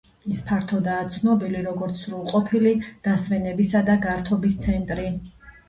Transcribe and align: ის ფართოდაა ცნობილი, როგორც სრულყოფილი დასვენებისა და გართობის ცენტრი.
ის 0.35 0.39
ფართოდაა 0.45 1.03
ცნობილი, 1.17 1.59
როგორც 1.67 2.01
სრულყოფილი 2.07 2.73
დასვენებისა 3.11 3.85
და 3.93 3.99
გართობის 4.09 4.61
ცენტრი. 4.67 5.09